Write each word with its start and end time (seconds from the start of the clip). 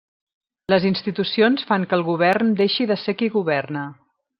Les 0.73 0.87
institucions 0.91 1.67
fan 1.73 1.87
que 1.91 1.97
el 2.01 2.07
Govern 2.11 2.53
deixi 2.65 2.93
de 2.95 3.03
ser 3.07 3.21
qui 3.23 3.35
governa. 3.41 3.91